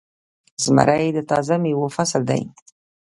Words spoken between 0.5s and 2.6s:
زمری د تازه میوو فصل دی.